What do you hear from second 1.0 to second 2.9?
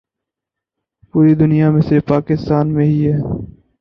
پوری دنیا میں صرف پاکستان میں